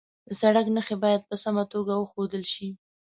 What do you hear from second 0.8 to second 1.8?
باید په سمه